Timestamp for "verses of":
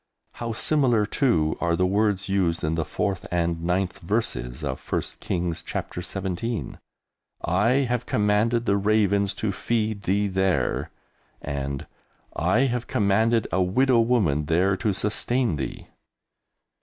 3.99-4.81